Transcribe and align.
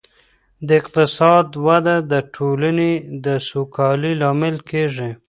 د 0.67 0.69
اقتصاد 0.79 1.47
وده 1.67 1.95
د 2.11 2.13
ټولني 2.35 2.93
د 3.25 3.27
سوکالۍ 3.49 4.13
لامل 4.21 4.55
کيږي. 4.69 5.11